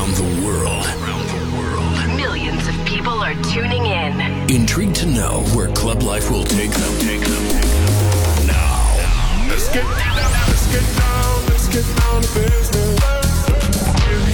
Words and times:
around 0.00 0.16
the 0.16 0.46
world. 0.46 0.86
Millions 2.16 2.66
of 2.66 2.74
people 2.86 3.12
are 3.22 3.34
tuning 3.52 3.84
in. 3.84 4.20
Intrigued 4.50 4.96
to 4.96 5.06
know 5.06 5.42
where 5.54 5.68
club 5.72 6.02
life 6.02 6.30
will 6.30 6.44
take 6.44 6.70
them. 6.70 6.98
Take 7.00 7.20
them. 7.20 7.44
Now, 8.46 9.46
let's 9.48 9.68
get 9.68 9.84
down, 9.84 10.32
let's 10.48 10.66
get 10.72 10.96
down, 10.96 11.46
let's 11.48 11.68
get 11.68 11.84
down 12.00 12.22
to 12.22 12.28
business. 12.34 13.46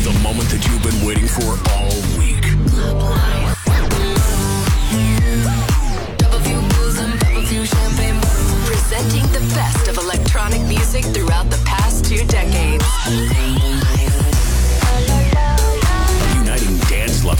The 0.04 0.18
moment 0.22 0.48
that 0.50 0.64
you've 0.66 0.82
been 0.82 1.06
waiting 1.06 1.26
for 1.26 1.58
all 1.74 1.94
week. 2.18 2.44
Presenting 8.66 9.26
the 9.32 9.54
best 9.54 9.88
of 9.88 9.98
electronic 9.98 10.62
music 10.62 11.04
throughout 11.06 11.50
the 11.50 11.60
past 11.64 12.04
two 12.04 12.24
decades. 12.26 13.65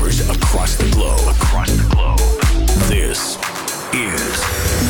Across 0.06 0.76
the 0.76 0.88
globe. 0.92 1.18
Across 1.42 1.72
the 1.72 1.82
globe. 1.90 2.18
This 2.88 3.36
is 3.92 4.44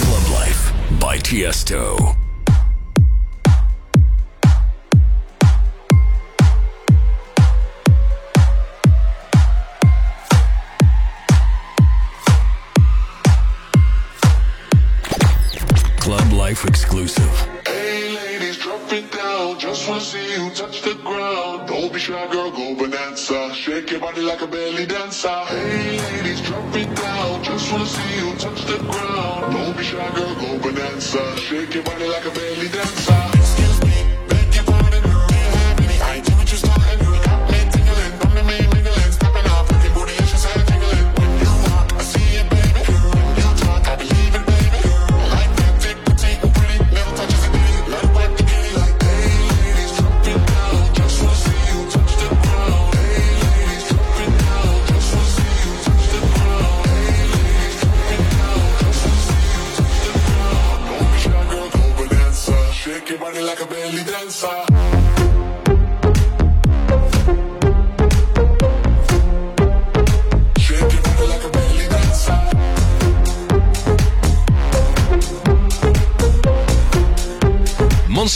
Club 0.04 0.28
Life 0.30 0.72
by 1.00 1.16
Tiesto. 1.16 2.14
Club 15.98 16.32
Life 16.32 16.66
exclusive. 16.66 17.24
Hey 17.66 18.14
ladies, 18.14 18.58
drop 18.58 18.92
it 18.92 19.10
down. 19.10 19.58
Just 19.58 19.88
wanna 19.88 20.02
see 20.02 20.34
you 20.36 20.50
touch 20.50 20.82
the 20.82 20.94
ground. 21.02 21.68
Don't 21.68 21.90
be 21.90 21.98
shy, 21.98 22.30
girl, 22.30 22.50
go 22.50 22.74
bonanza. 22.74 23.54
Shake 23.54 23.90
your 23.90 24.00
body 24.00 24.20
like 24.20 24.42
a 24.42 24.46
dancer. 25.06 25.28
Hey 25.46 25.98
ladies, 25.98 26.40
drop 26.40 26.74
it 26.74 26.94
down. 26.96 27.42
Just 27.44 27.72
wanna 27.72 27.86
see 27.86 28.16
you 28.16 28.25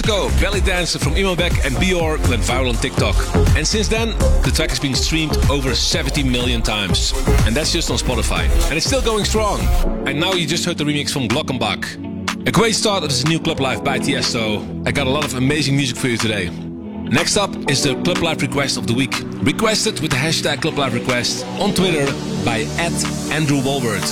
Monster 0.06 0.41
Belly 0.41 0.61
Dancer 0.61 0.98
from 0.98 1.15
Imanbek 1.15 1.67
and 1.67 1.75
BYOR 1.77 2.17
went 2.29 2.43
viral 2.43 2.70
on 2.70 2.75
TikTok. 2.77 3.17
And 3.56 3.67
since 3.67 3.89
then, 3.89 4.11
the 4.43 4.53
track 4.55 4.70
has 4.70 4.81
been 4.81 4.95
streamed 4.95 5.37
over 5.51 5.75
70 5.75 6.23
million 6.23 6.62
times. 6.62 7.12
And 7.45 7.55
that's 7.55 7.73
just 7.73 7.91
on 7.91 7.98
Spotify. 7.98 8.45
And 8.69 8.77
it's 8.77 8.87
still 8.87 9.03
going 9.03 9.25
strong. 9.25 9.61
And 10.06 10.19
now 10.19 10.33
you 10.33 10.47
just 10.47 10.65
heard 10.65 10.78
the 10.78 10.84
remix 10.84 11.11
from 11.12 11.28
Glockenbach. 11.28 12.47
A 12.47 12.53
great 12.53 12.75
start 12.75 13.03
of 13.03 13.11
this 13.11 13.27
new 13.27 13.38
Club 13.38 13.61
Life 13.61 13.84
by 13.84 13.99
Tiesto. 13.99 14.87
I 14.87 14.93
got 14.93 15.06
a 15.06 15.11
lot 15.11 15.25
of 15.25 15.34
amazing 15.34 15.77
music 15.77 15.97
for 15.97 16.09
you 16.09 16.17
today. 16.17 16.69
Next 17.10 17.37
up 17.37 17.50
is 17.69 17.82
the 17.82 18.00
Club 18.04 18.19
Life 18.19 18.41
request 18.41 18.76
of 18.76 18.87
the 18.87 18.94
week. 18.94 19.12
Requested 19.43 19.98
with 19.98 20.12
the 20.12 20.16
hashtag 20.16 20.62
Club 20.62 20.78
Life 20.78 20.94
Request 20.94 21.44
on 21.59 21.75
Twitter 21.75 22.06
by 22.44 22.60
at 22.78 22.93
Andrew 23.32 23.60
Walbert. 23.65 24.04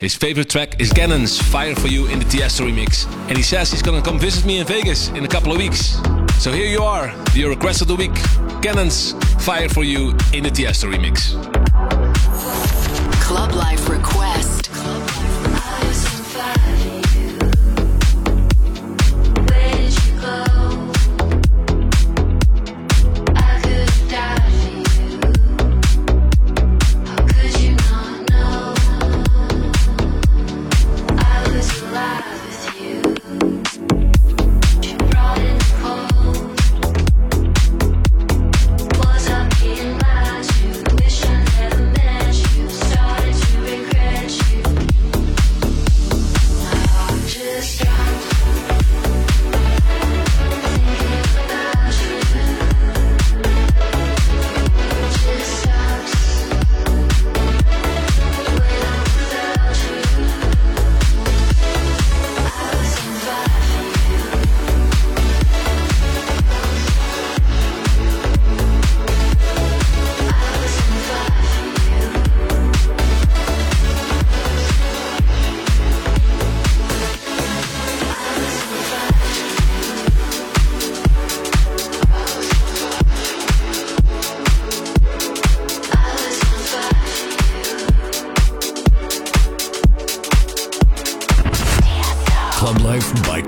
His 0.00 0.14
favorite 0.14 0.50
track 0.50 0.78
is 0.78 0.92
Cannons 0.92 1.40
Fire 1.40 1.74
for 1.74 1.88
You 1.88 2.08
in 2.08 2.18
the 2.18 2.26
Tiesto 2.26 2.70
remix. 2.70 3.10
And 3.28 3.38
he 3.38 3.42
says 3.42 3.70
he's 3.70 3.80
gonna 3.80 4.02
come 4.02 4.18
visit 4.18 4.44
me 4.44 4.58
in 4.58 4.66
Vegas 4.66 5.08
in 5.08 5.24
a 5.24 5.28
couple 5.28 5.50
of 5.50 5.56
weeks. 5.56 5.96
So 6.40 6.52
here 6.52 6.66
you 6.66 6.82
are, 6.82 7.14
your 7.34 7.48
request 7.48 7.80
of 7.80 7.88
the 7.88 7.96
week. 7.96 8.14
Cannons 8.60 9.12
Fire 9.42 9.70
for 9.70 9.82
You 9.82 10.10
in 10.34 10.44
the 10.44 10.50
Tiesto 10.50 10.92
remix. 10.92 11.32
Club 13.22 13.52
Life 13.52 13.88
Request. 13.88 14.21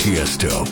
Tiesto. 0.04 0.66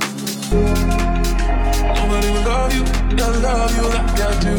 Nobody 1.97 2.29
will 2.33 2.45
love 2.45 2.75
you, 2.75 2.85
I 3.17 3.29
love 3.41 3.73
you 3.75 3.85
like 3.89 4.21
I 4.21 4.33
do. 4.45 4.57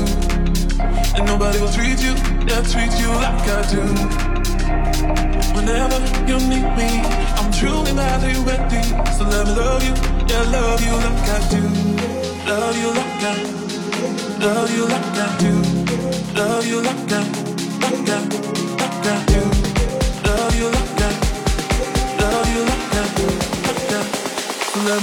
And 1.16 1.25
nobody 1.28 1.59
will 1.59 1.72
treat 1.72 2.01
you, 2.01 2.16
yeah, 2.47 2.63
treat 2.66 2.89
you 2.97 3.09
like 3.13 3.47
I 3.53 3.62
do. 3.69 3.83
Whenever 5.53 6.00
you 6.25 6.39
need 6.50 6.66
me, 6.73 6.89
I'm 7.38 7.51
truly 7.51 7.94
madly 7.94 8.33
ready. 8.50 8.81
So 9.13 9.25
let 9.29 9.45
me 9.45 9.53
love 9.53 9.83
you, 9.83 9.94
yeah, 10.25 10.41
love 10.50 10.81
you 10.81 10.95
like 11.06 11.29
I 11.29 11.39
do. 11.53 11.62
Love 12.50 12.75
you 12.75 12.89
like 12.97 13.23
I, 13.29 13.35
love 14.39 14.71
you 14.74 14.86
like 14.88 15.18
I 15.21 15.38
do. 15.38 15.53
Love 16.33 16.65
you 16.65 16.81
like 16.81 17.12
I, 17.12 17.21
like 17.77 18.09
I, 18.09 18.19
like 18.80 19.06
I 19.06 19.25
do. 19.27 19.52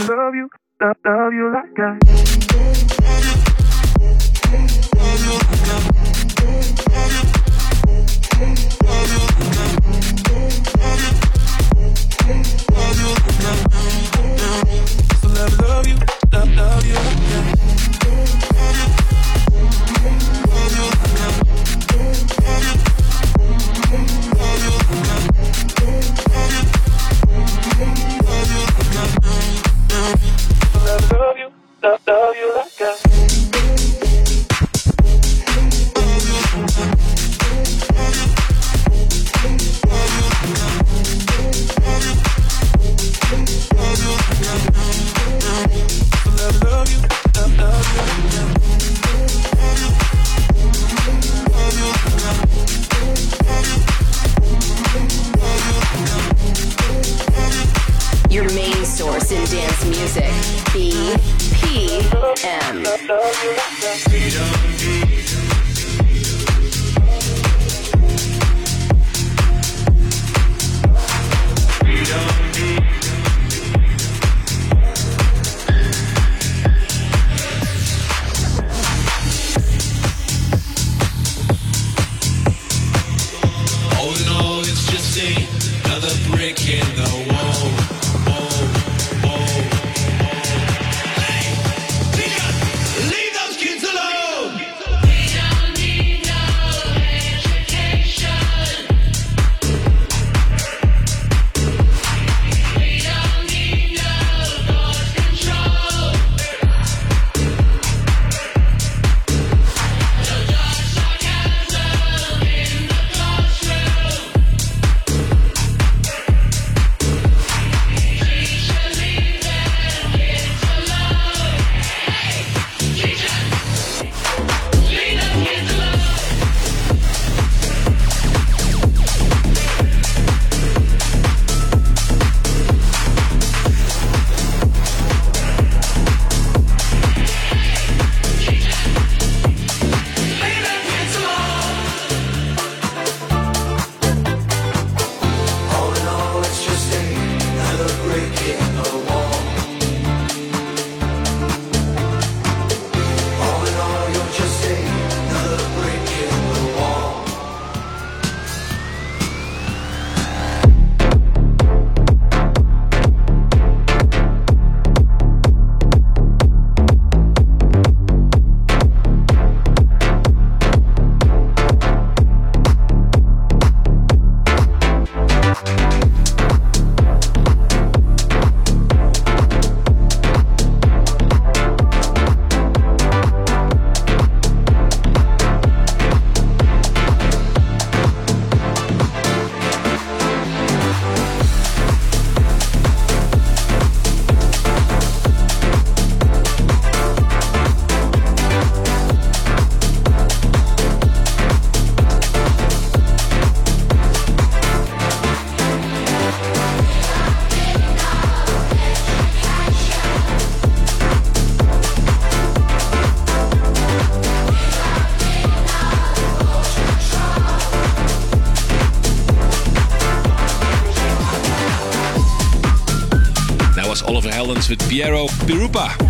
Love 0.09 0.35
you, 0.35 0.49
love, 0.81 0.97
love 1.05 1.33
you 1.35 1.53
like 1.53 1.79
I. 1.79 2.40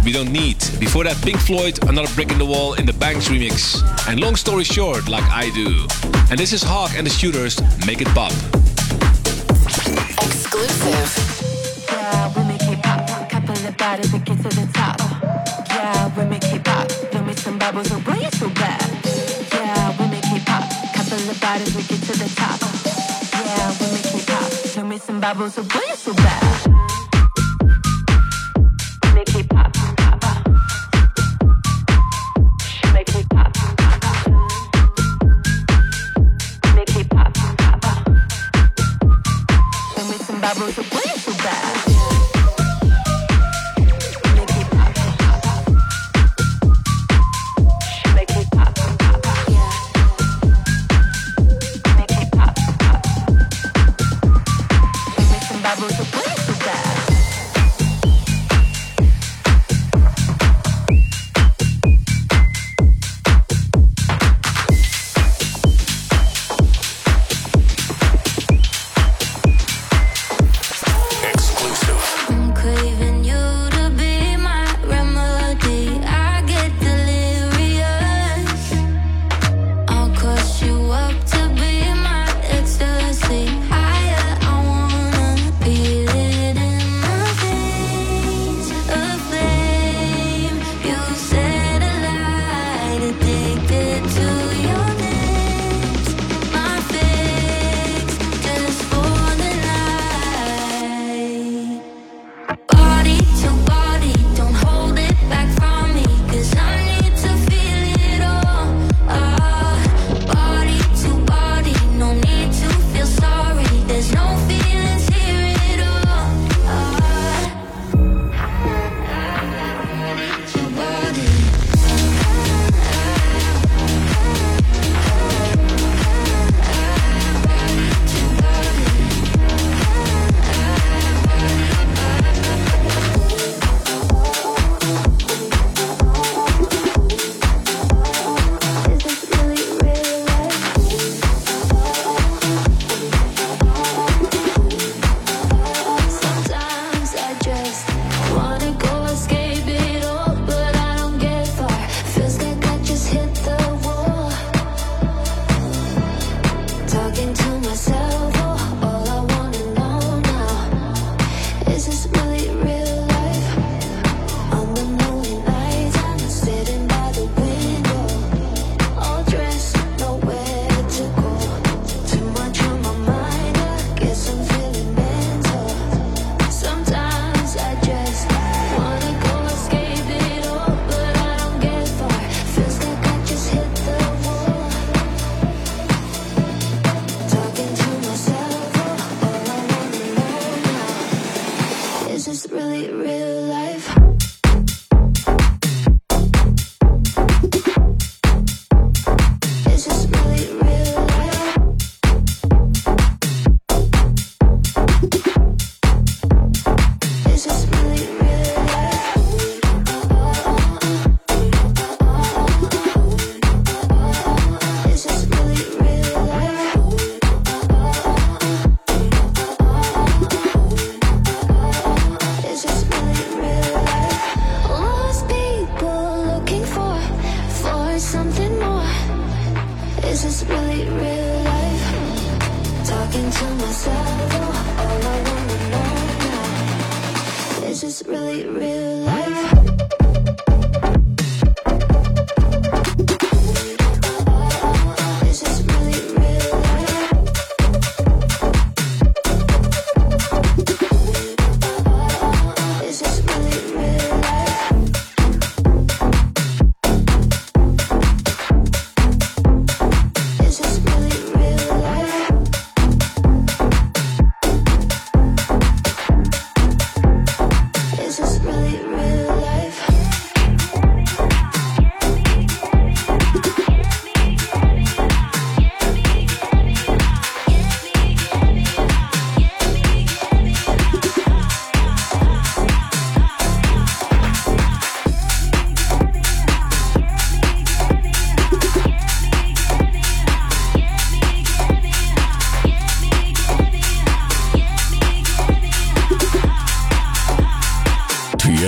We 0.05 0.12
don't 0.12 0.32
need. 0.32 0.58
Before 0.79 1.05
that, 1.05 1.20
Pink 1.23 1.38
Floyd, 1.38 1.79
another 1.88 2.12
brick 2.14 2.32
in 2.32 2.38
the 2.38 2.47
wall 2.47 2.75
in 2.75 2.87
the 2.87 2.93
BANCHS 2.93 3.29
remix. 3.29 4.08
And 4.08 4.19
long 4.19 4.35
story 4.35 4.64
short, 4.64 5.08
like 5.08 5.25
I 5.25 5.50
do. 5.50 5.87
And 6.31 6.38
this 6.38 6.52
is 6.52 6.64
HÄWK 6.64 6.97
and 6.99 7.06
the 7.06 7.11
Shooters. 7.11 7.61
Make 7.87 8.00
it 8.00 8.08
pop. 8.08 8.32
Exclusive. 10.25 11.87
Yeah, 11.93 12.32
we 12.35 12.44
make 12.44 12.62
it 12.62 12.82
pop. 12.82 13.29
Couple 13.31 13.55
of 13.55 13.76
bodies 13.76 14.11
that 14.12 14.25
get 14.25 14.38
to 14.38 14.49
the 14.49 14.67
top. 14.73 14.99
Yeah, 15.69 16.17
we 16.17 16.25
make 16.31 16.44
it 16.44 16.64
pop. 16.64 16.91
Throw 16.91 17.23
me 17.23 17.35
some 17.35 17.58
bubbles, 17.58 17.93
oh 17.93 18.00
boy, 18.00 18.14
you're 18.14 18.31
so 18.32 18.49
bad. 18.50 18.81
Yeah, 19.52 19.97
we 19.99 20.07
make 20.09 20.25
it 20.25 20.47
pop. 20.47 20.64
Couple 20.95 21.30
of 21.30 21.40
bodies 21.40 21.75
that 21.75 21.88
get 21.88 22.00
to 22.09 22.19
the 22.19 22.28
top. 22.37 22.59
Yeah, 23.33 23.76
we 23.78 23.87
make 23.92 24.14
it 24.14 24.26
pop. 24.26 24.50
Throw 24.73 24.85
me 24.85 24.99
some 24.99 25.21
bubbles, 25.21 25.59
oh 25.59 25.62
boy, 25.62 25.80
you're 25.87 25.97
so 25.97 26.14
bad. 26.14 26.79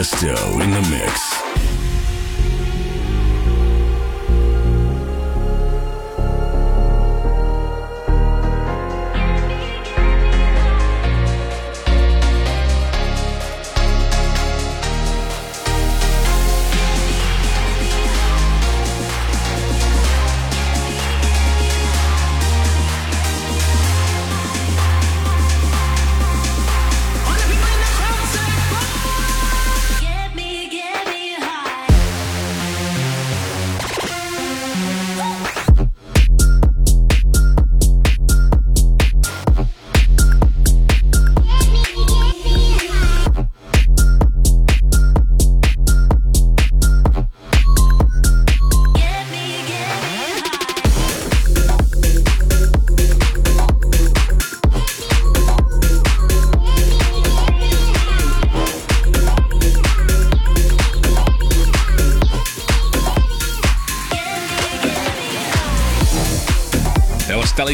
Tiesto 0.02 0.60
in 0.60 0.72
the 0.72 0.80
mix. 0.90 1.31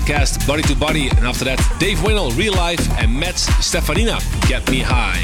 podcast 0.09 0.47
Body 0.47 0.63
to 0.63 0.75
Body, 0.75 1.09
and 1.09 1.27
after 1.27 1.45
that, 1.45 1.61
Dave 1.79 2.03
Winnel, 2.03 2.31
Real 2.31 2.55
Life, 2.55 2.81
and 2.99 3.13
Matt 3.13 3.35
Steffanina, 3.35 4.19
Get 4.49 4.69
Me 4.71 4.81
High. 4.81 5.21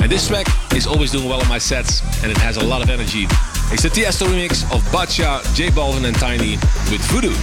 And 0.00 0.10
this 0.10 0.28
track 0.28 0.46
is 0.74 0.86
always 0.86 1.10
doing 1.10 1.28
well 1.28 1.40
on 1.40 1.48
my 1.48 1.58
sets, 1.58 2.02
and 2.22 2.30
it 2.30 2.38
has 2.38 2.56
a 2.56 2.64
lot 2.64 2.82
of 2.82 2.90
energy. 2.90 3.26
It's 3.72 3.82
the 3.82 3.88
Tiesto 3.88 4.26
remix 4.26 4.62
of 4.72 4.80
Badshah, 4.94 5.42
J 5.56 5.68
Balvin, 5.70 6.04
and 6.04 6.16
Tainy 6.16 6.54
with 6.90 7.02
Voodoo. 7.10 7.34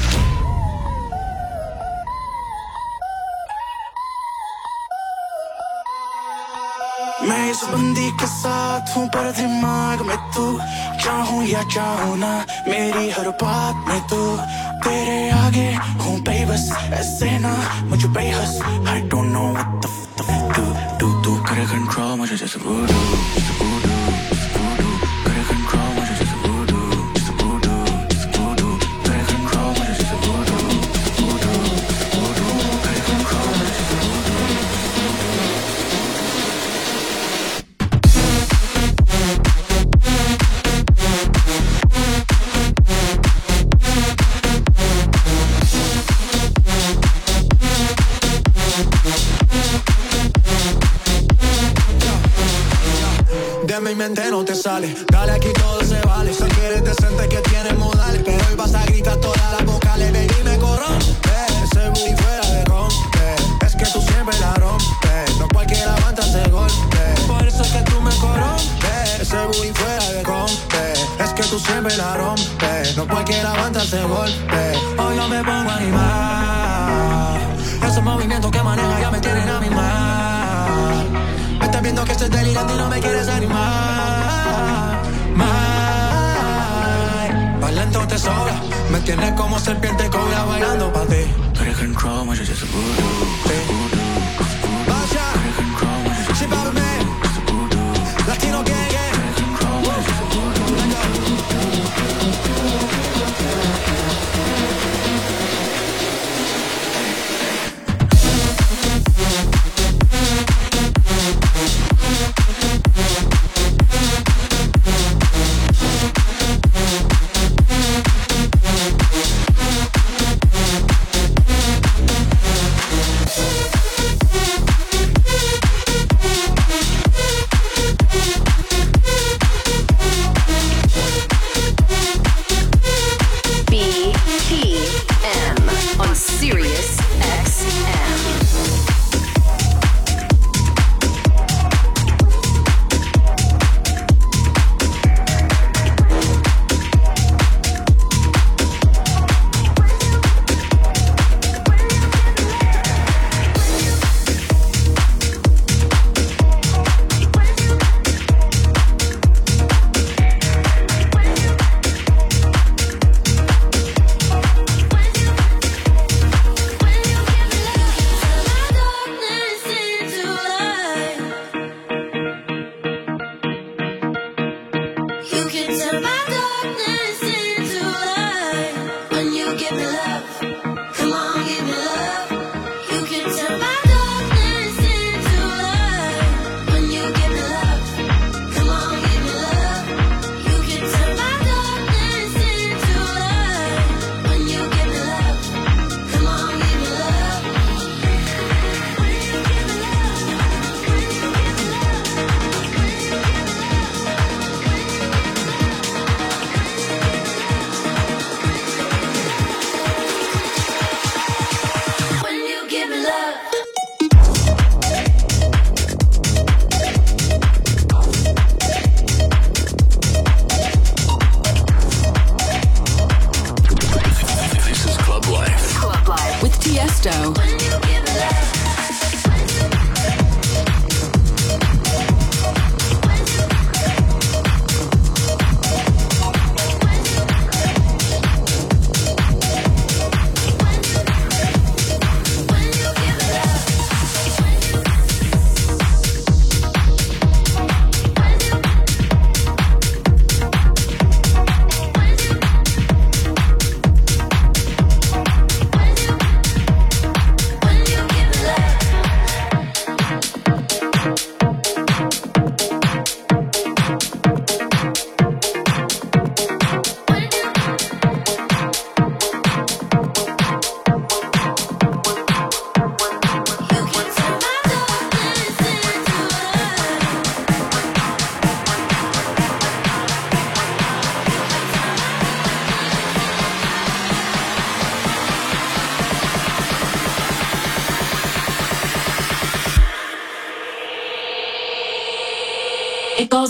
मैं 7.28 7.50
इस 7.52 7.64
बंदी 7.72 8.10
के 8.20 8.28
साथ 8.28 8.96
हूँ 8.96 9.08
पर 9.14 9.32
दिमाग 9.38 10.02
में 10.08 10.18
तू 10.34 10.46
चाहूँ 11.04 11.44
या 11.48 11.64
चाहूँ 11.76 12.18
ना 12.18 12.32
मेरी 12.68 13.10
हर 13.12 13.30
बात 13.44 13.88
में 13.88 14.02
तू 14.08 14.20
तेरे 14.88 15.20
आगे 15.30 15.68
हूँ 16.04 16.16
Vegas 16.50 16.72
Escena 16.92 17.54
Mucho 17.90 18.12
pejas 18.12 18.60
I 18.86 19.02
don't 19.08 19.32
know 19.32 19.54
what 19.54 19.82
the 19.82 19.88
f*** 19.88 20.08
to. 20.56 20.64
do 20.98 21.22
to 21.22 21.22
do 21.22 21.44
Care 21.46 21.68
control 21.68 22.18
Mucho 22.18 22.36
just 22.36 22.56
a 22.56 23.79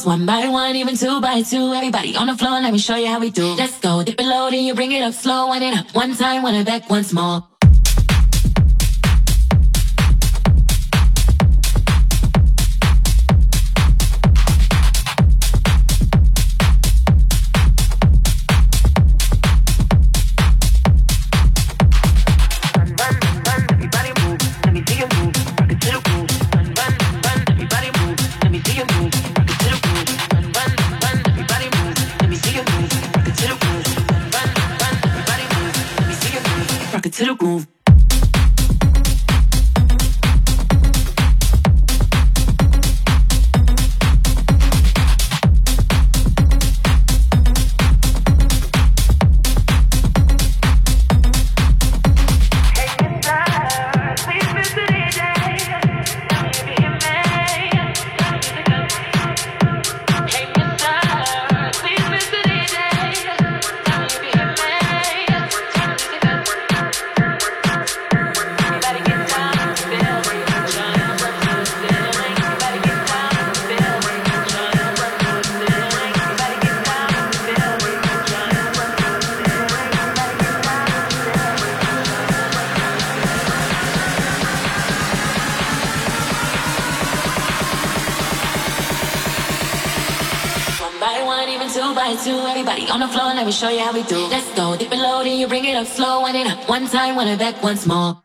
One 0.05 0.25
by 0.25 0.47
one, 0.47 0.75
even 0.75 0.95
two 0.95 1.19
by 1.19 1.41
two. 1.41 1.73
Everybody 1.73 2.15
on 2.15 2.27
the 2.27 2.35
floor, 2.37 2.61
let 2.61 2.71
me 2.71 2.79
show 2.79 2.95
you 2.95 3.07
how 3.07 3.19
we 3.19 3.31
do. 3.31 3.47
Let's 3.55 3.79
go, 3.79 4.03
dip 4.03 4.19
it 4.19 4.25
low, 4.25 4.49
then 4.49 4.63
you 4.63 4.73
bring 4.73 4.91
it 4.91 5.01
up 5.01 5.13
slow. 5.13 5.47
One 5.47 5.61
it 5.61 5.77
up, 5.77 5.93
one 5.93 6.15
time, 6.15 6.41
one 6.41 6.55
it 6.55 6.65
back 6.65 6.89
once 6.89 7.11
more. 7.11 7.48
Let 93.39 93.45
me 93.45 93.53
show 93.53 93.69
you 93.69 93.79
how 93.79 93.93
we 93.93 94.03
do. 94.03 94.17
Let's 94.27 94.53
go, 94.53 94.75
dip 94.75 94.91
it 94.91 94.97
low, 94.97 95.23
then 95.23 95.39
you 95.39 95.47
bring 95.47 95.63
it 95.63 95.73
up 95.73 95.87
slow. 95.87 96.19
One 96.19 96.35
it 96.35 96.45
up, 96.45 96.67
one 96.67 96.87
time, 96.87 97.15
one 97.15 97.29
it 97.29 97.39
back 97.39 97.63
once 97.63 97.85
more. 97.85 98.21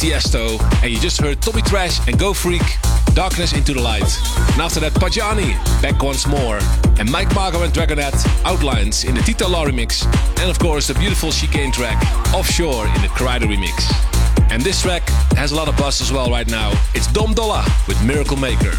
Tiesto. 0.00 0.58
And 0.82 0.90
you 0.90 0.98
just 0.98 1.20
heard 1.20 1.42
Tommy 1.42 1.60
Trash 1.60 2.08
and 2.08 2.18
Go 2.18 2.32
Freek, 2.32 2.62
Darkness 3.12 3.52
into 3.52 3.74
the 3.74 3.82
Light. 3.82 4.10
And 4.52 4.62
after 4.62 4.80
that, 4.80 4.92
PAJANE, 4.94 5.52
Back 5.82 6.02
Once 6.02 6.26
More. 6.26 6.58
And 6.98 7.10
Mike 7.10 7.34
Mago 7.34 7.62
and 7.64 7.72
Dragonette, 7.72 8.26
Outlines 8.46 9.04
in 9.04 9.14
the 9.14 9.20
Tita 9.20 9.46
Lau 9.46 9.66
remix. 9.66 10.06
And 10.40 10.50
of 10.50 10.58
course, 10.58 10.86
the 10.86 10.94
beautiful 10.94 11.30
chicane 11.30 11.70
track, 11.70 12.02
Offshore 12.32 12.86
in 12.86 13.02
the 13.02 13.08
Kryder 13.08 13.44
remix. 13.44 13.92
And 14.50 14.62
this 14.62 14.80
track 14.80 15.06
has 15.36 15.52
a 15.52 15.54
lot 15.54 15.68
of 15.68 15.76
buzz 15.76 16.00
as 16.00 16.10
well 16.10 16.30
right 16.30 16.48
now. 16.48 16.72
It's 16.94 17.06
Dom 17.12 17.34
Dolla 17.34 17.62
with 17.86 18.02
Miracle 18.02 18.38
Maker. 18.38 18.72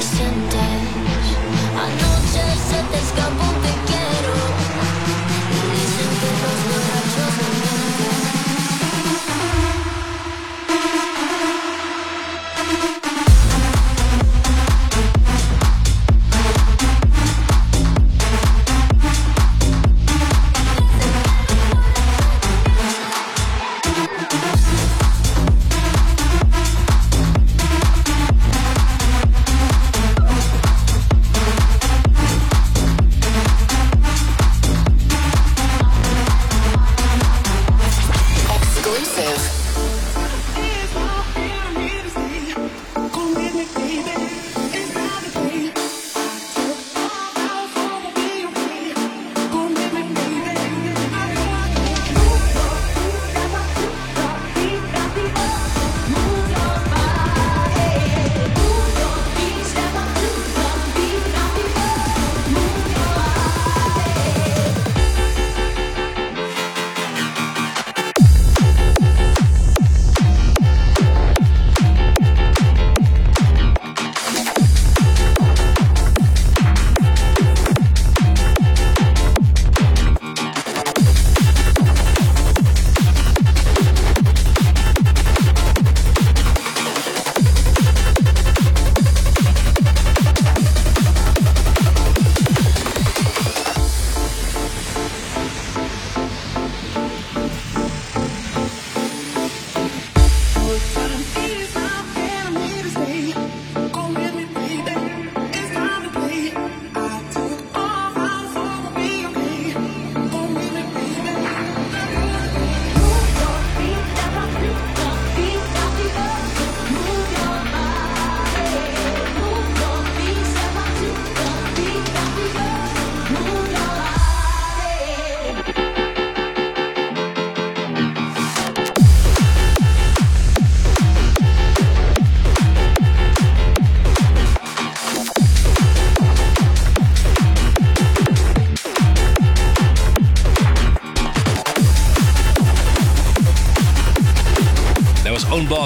I 0.00 1.88
know 1.98 2.14
just 2.32 2.70
that 2.70 2.88
there's 2.92 3.47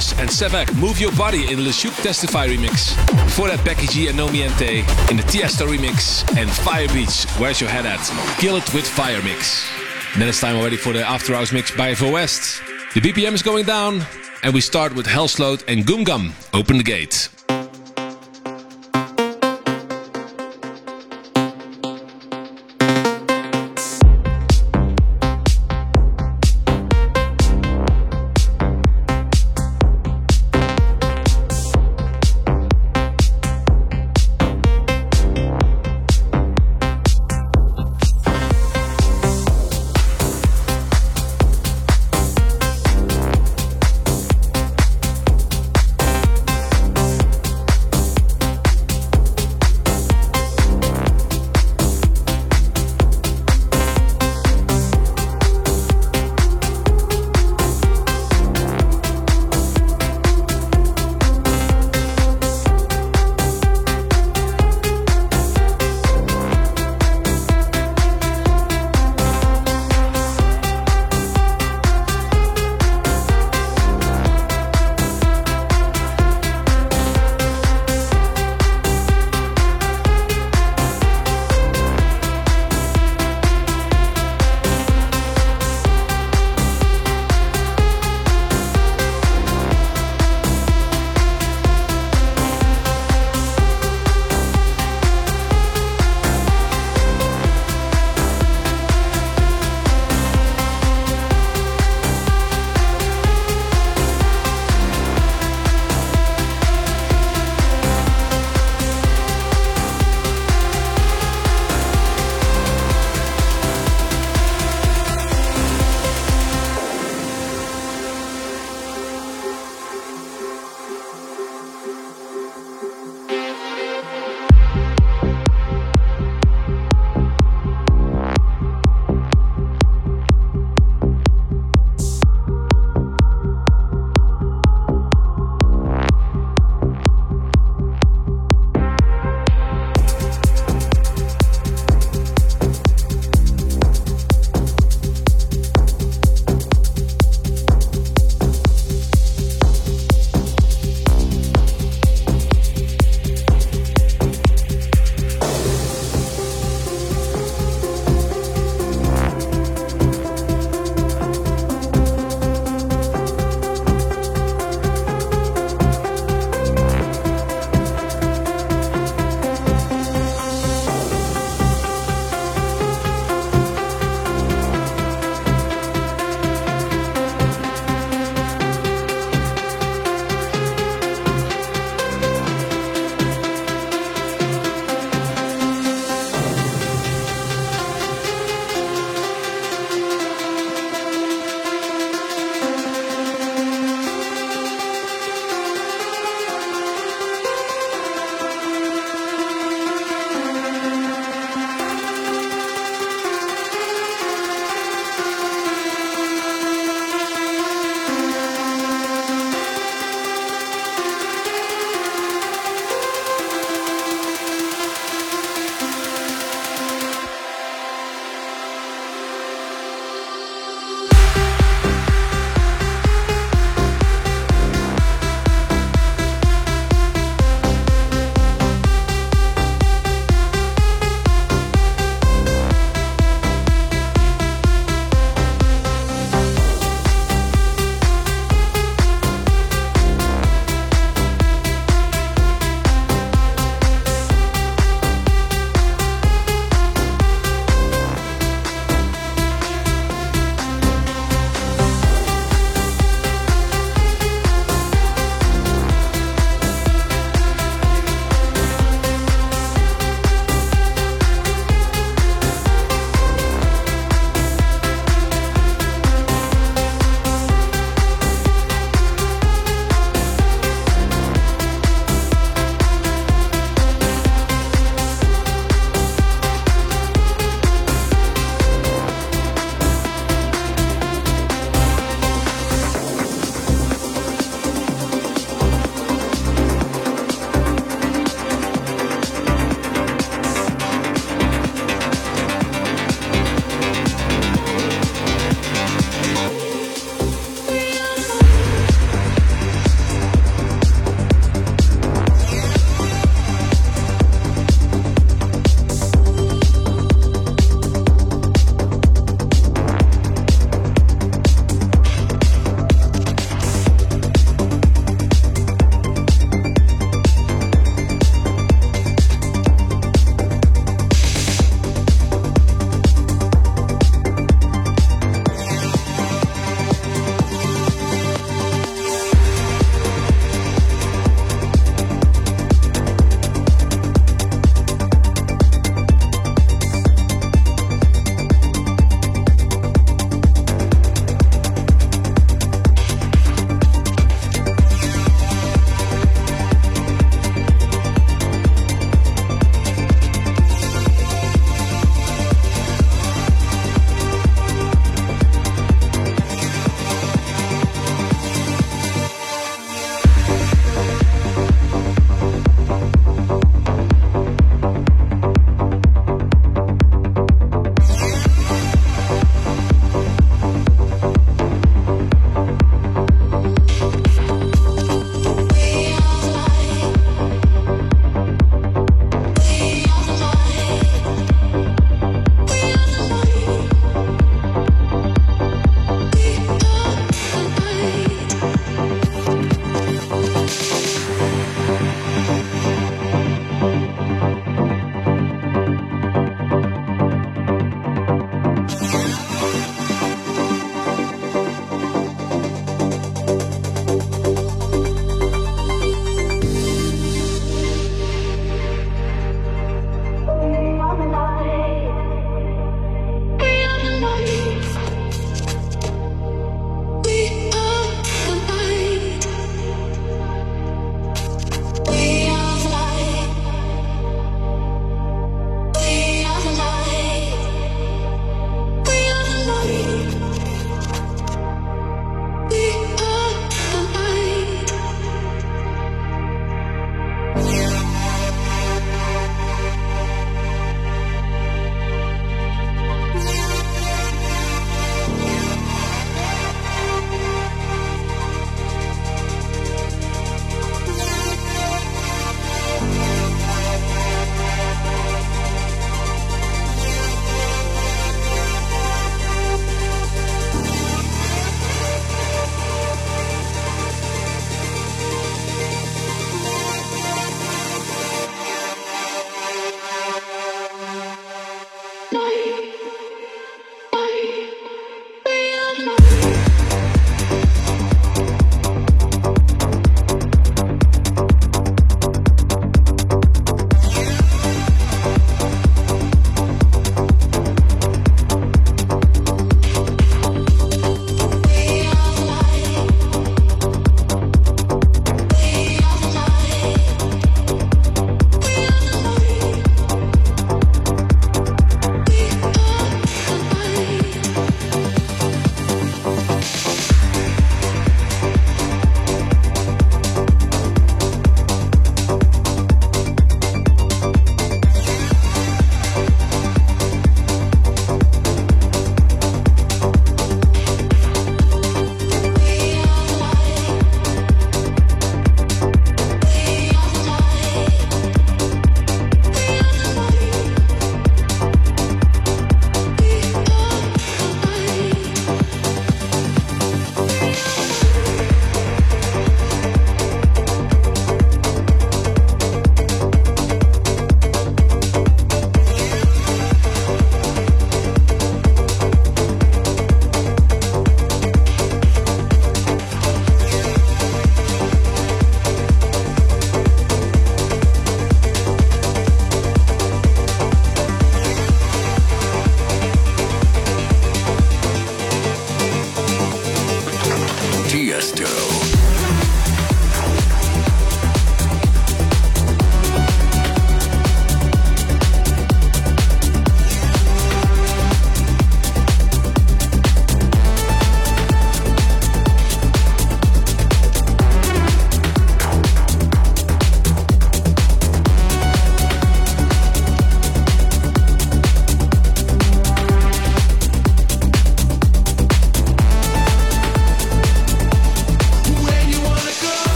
And 0.00 0.30
Sevek 0.30 0.74
Move 0.80 0.98
Your 0.98 1.12
Body 1.12 1.52
in 1.52 1.62
Le 1.62 1.70
Shuuk 1.70 1.92
TESFY 2.02 2.48
remix. 2.48 2.96
Before 3.24 3.48
that, 3.48 3.62
Becky 3.66 3.86
G 3.86 4.08
and 4.08 4.16
No 4.16 4.28
Nomiente 4.28 4.80
in 5.10 5.16
the 5.18 5.22
Tiesto 5.24 5.66
remix, 5.68 6.24
and 6.38 6.48
Firebeatz, 6.48 7.26
Where's 7.38 7.60
Your 7.60 7.68
Head 7.68 7.84
At? 7.84 8.00
Kill 8.40 8.56
It 8.56 8.72
With 8.72 8.88
Fire 8.88 9.22
mix. 9.22 9.68
then 10.18 10.26
it's 10.28 10.40
time 10.40 10.56
already 10.56 10.76
for 10.78 10.94
the 10.94 11.06
After 11.06 11.34
Hours 11.34 11.52
mix 11.52 11.70
by 11.70 11.92
Vo 11.94 12.12
West. 12.12 12.62
The 12.94 13.00
BPM 13.00 13.34
is 13.34 13.42
going 13.42 13.66
down, 13.66 14.02
and 14.42 14.54
we 14.54 14.62
start 14.62 14.94
with 14.94 15.06
Helsloot 15.06 15.64
and 15.68 15.86
Goom 15.86 16.04
Gum. 16.04 16.32
Open 16.54 16.78
the 16.78 16.82
gate. 16.82 17.28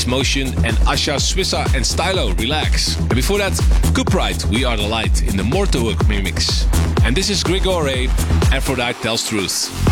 Space 0.00 0.10
Motion 0.10 0.46
and 0.64 0.78
Asher 0.88 1.18
Swissa 1.18 1.74
and 1.74 1.84
Stylo, 1.84 2.32
Relax. 2.34 2.98
And 2.98 3.14
before 3.14 3.36
that, 3.38 3.52
Cuprite, 3.94 4.46
We 4.46 4.64
Are 4.64 4.76
the 4.76 4.86
Light 4.86 5.22
in 5.22 5.36
the 5.36 5.42
Morttagua 5.42 5.94
remix. 6.08 6.64
And 7.04 7.14
this 7.14 7.28
is 7.28 7.44
Grigore, 7.44 8.08
Aphrodite 8.50 8.98
Tells 9.02 9.28
Truth. 9.28 9.89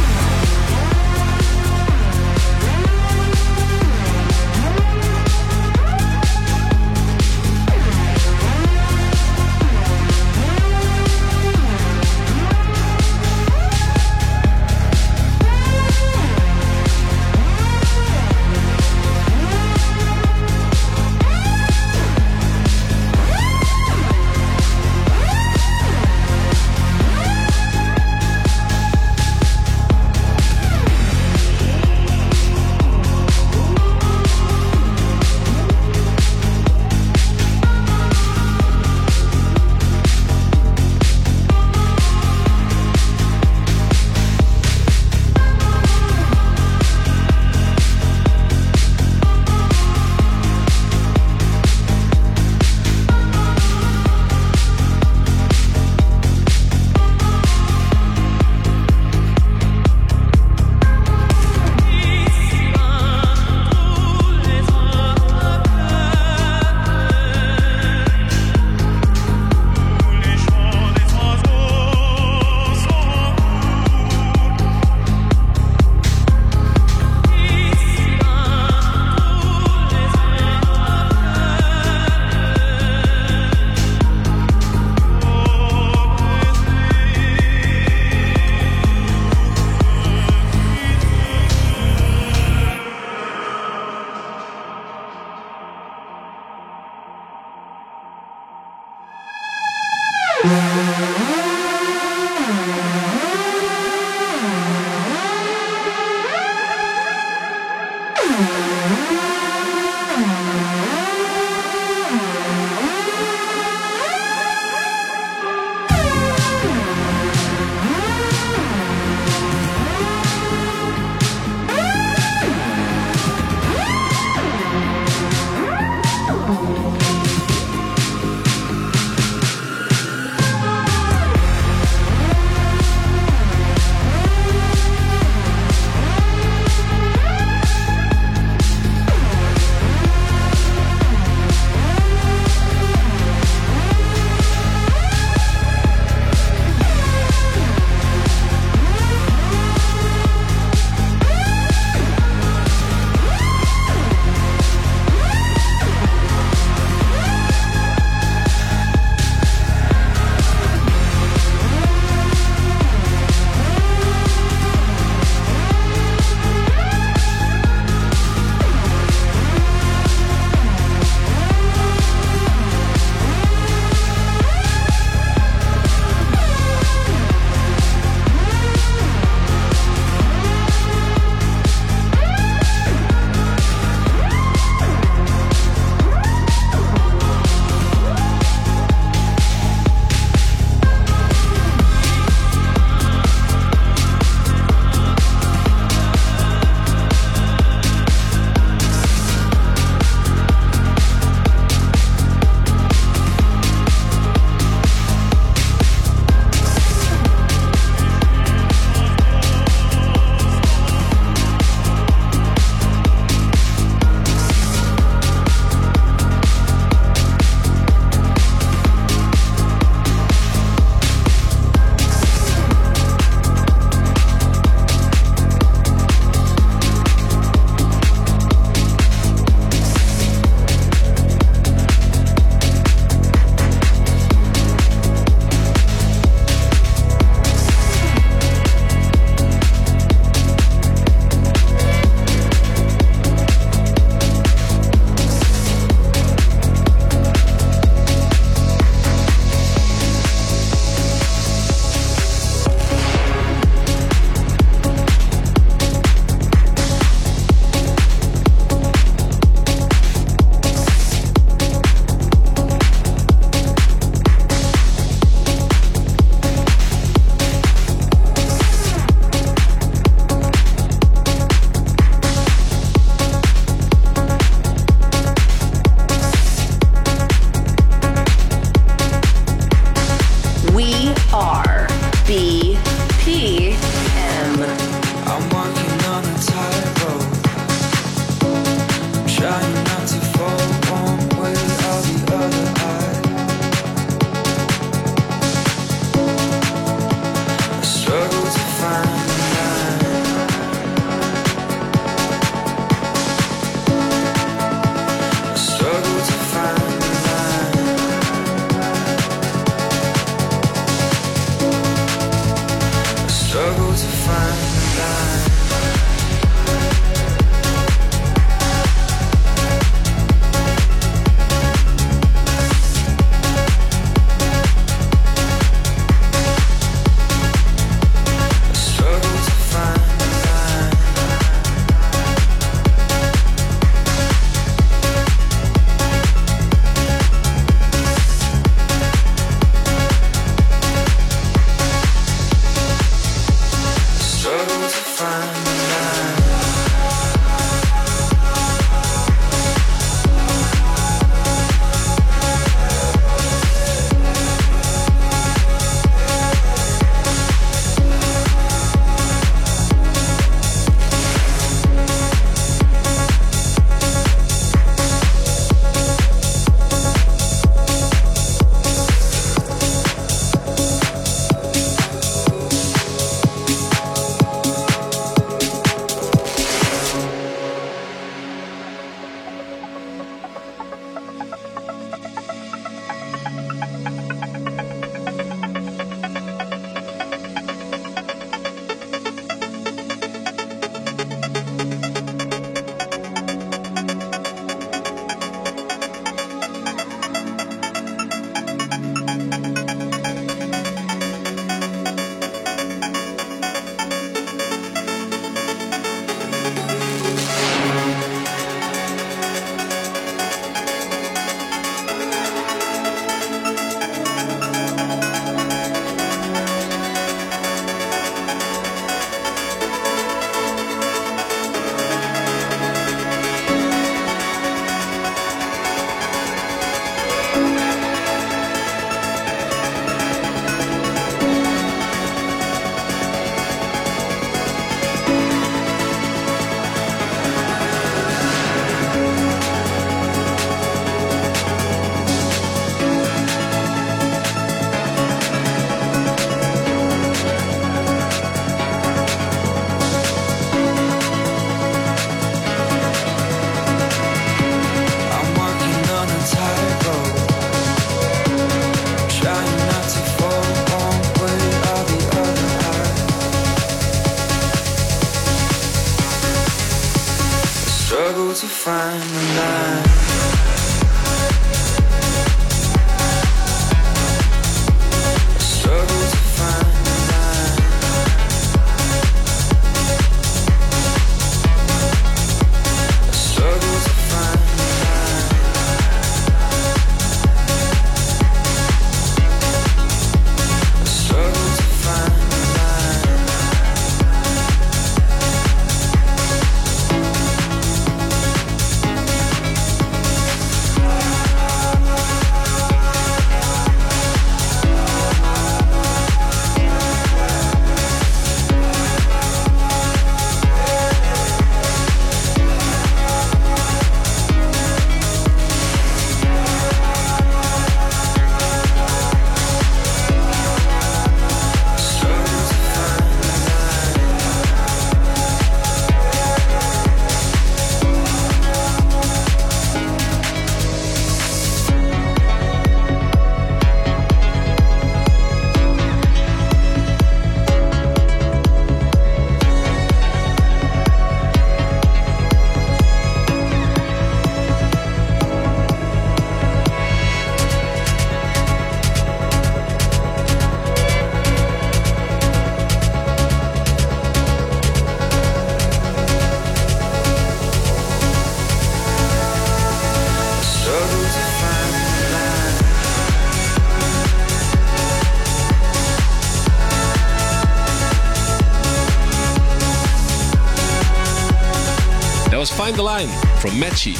The 572.99 573.05
Line 573.05 573.29
from 573.61 573.71
Matchy. 573.81 574.17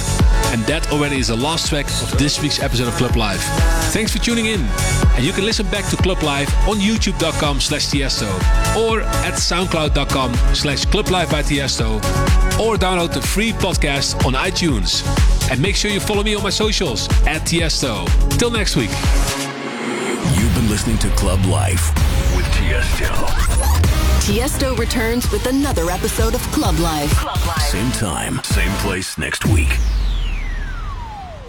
And 0.53 0.63
that 0.67 0.93
already 0.93 1.19
is 1.19 1.29
the 1.29 1.37
last 1.37 1.69
track 1.69 1.87
of 1.87 2.17
this 2.17 2.41
week's 2.41 2.63
episode 2.63 2.87
of 2.87 2.95
Club 2.95 3.17
Life. 3.17 3.43
Thanks 3.93 4.13
for 4.13 4.23
tuning 4.23 4.47
in. 4.47 4.61
And 5.17 5.25
you 5.25 5.33
can 5.33 5.45
listen 5.45 5.67
back 5.67 5.85
to 5.91 5.97
Club 5.97 6.23
Life 6.23 6.49
on 6.69 6.77
youtube.com 6.77 7.61
slash 7.61 7.89
Tiesto 7.89 8.29
or 8.77 9.01
at 9.01 9.35
soundcloud.com 9.35 10.33
slash 10.55 10.85
Club 10.85 11.09
Life 11.09 11.29
by 11.33 11.43
Tiesto 11.43 11.97
or 12.61 12.77
download 12.77 13.13
the 13.13 13.21
free 13.21 13.51
podcast 13.51 14.25
on 14.25 14.35
iTunes. 14.35 15.03
And 15.51 15.61
make 15.61 15.75
sure 15.75 15.91
you 15.91 15.99
follow 15.99 16.23
me 16.23 16.37
on 16.37 16.45
my 16.45 16.51
socials 16.51 17.09
at 17.27 17.43
Tiesto. 17.43 18.07
Till 18.39 18.53
next 18.53 18.77
week. 18.77 18.91
You've 20.39 20.55
been 20.55 20.69
listening 20.69 20.99
to 20.99 21.09
Club 21.17 21.45
Life 21.47 21.93
with 22.37 22.47
Tiesto. 22.55 23.48
Tiesto 24.29 24.77
returns 24.77 25.33
with 25.33 25.47
another 25.47 25.91
episode 25.91 26.35
of 26.35 26.43
Club 26.53 26.79
Life. 26.81 27.11
Same 27.63 27.91
time, 27.93 28.39
same 28.45 28.71
place 28.73 29.17
next 29.17 29.47
week. 29.47 29.79